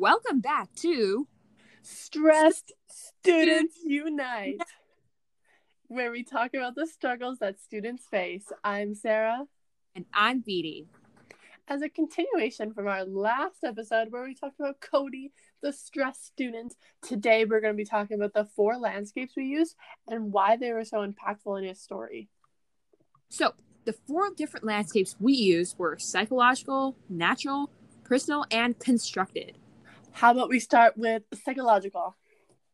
[0.00, 1.28] welcome back to
[1.82, 4.62] Stressed Students Unite,
[5.88, 8.46] where we talk about the struggles that students face.
[8.64, 9.44] I'm Sarah.
[9.94, 10.86] And I'm Beatty.
[11.68, 16.74] As a continuation from our last episode where we talked about Cody, the stressed student,
[17.02, 19.76] today we're going to be talking about the four landscapes we used
[20.08, 22.30] and why they were so impactful in his story.
[23.28, 23.52] So,
[23.84, 27.68] the four different landscapes we used were psychological, natural,
[28.02, 29.58] personal, and constructed.
[30.12, 32.16] How about we start with psychological?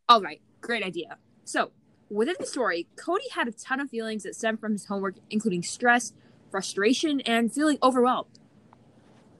[0.08, 1.18] All right, great idea.
[1.44, 1.72] So,
[2.10, 5.62] within the story, Cody had a ton of feelings that stemmed from his homework, including
[5.62, 6.12] stress,
[6.50, 8.38] frustration, and feeling overwhelmed.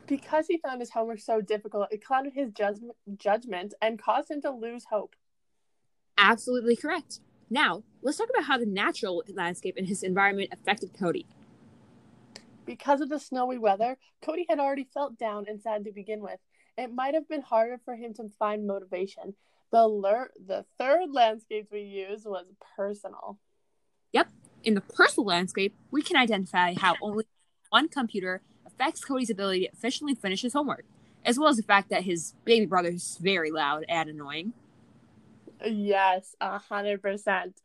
[0.07, 4.41] Because he found his homework so difficult, it clouded his judgment, judgment and caused him
[4.43, 5.17] to lose hope.
[6.17, 7.21] Absolutely correct.
[7.51, 11.27] Now, let's talk about how the natural landscape and his environment affected Cody.
[12.67, 16.41] Because of the snowy weather, Cody had already felt down and sad to begin with.
[16.77, 19.35] It might have been harder for him to find motivation.
[19.71, 23.39] The lur- the third landscape we used was personal.
[24.13, 24.29] Yep.
[24.65, 27.25] In the personal landscape, we can identify how only
[27.71, 30.85] one computer affects Cody's ability to efficiently finish his homework,
[31.25, 34.53] as well as the fact that his baby brother is very loud and annoying.
[35.65, 37.61] Yes, a hundred percent.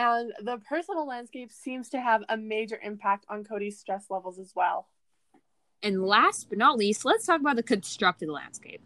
[0.00, 4.54] And the personal landscape seems to have a major impact on Cody's stress levels as
[4.56, 4.88] well.
[5.82, 8.80] And last but not least, let's talk about the constructed landscape.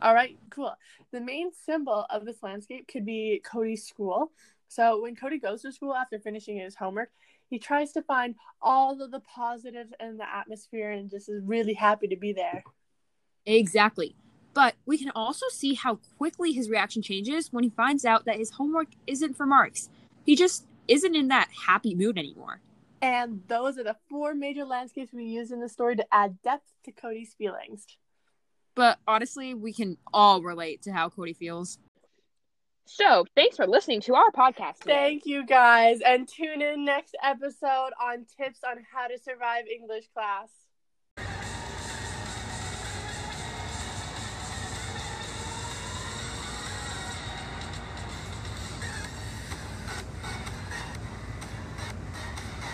[0.00, 0.72] All right, cool.
[1.10, 4.30] The main symbol of this landscape could be Cody's school.
[4.68, 7.10] So when Cody goes to school after finishing his homework,
[7.48, 11.74] he tries to find all of the positives in the atmosphere and just is really
[11.74, 12.62] happy to be there.
[13.46, 14.14] Exactly.
[14.54, 18.36] But we can also see how quickly his reaction changes when he finds out that
[18.36, 19.88] his homework isn't for marks.
[20.24, 22.60] He just isn't in that happy mood anymore.
[23.02, 26.70] And those are the four major landscapes we use in the story to add depth
[26.84, 27.86] to Cody's feelings.
[28.74, 31.78] But honestly, we can all relate to how Cody feels.
[32.86, 34.80] So, thanks for listening to our podcast.
[34.80, 34.94] Today.
[34.94, 40.08] Thank you guys, and tune in next episode on tips on how to survive English
[40.12, 40.50] class.